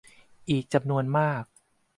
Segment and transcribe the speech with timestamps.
[0.49, 1.43] อีกจำนวนมาก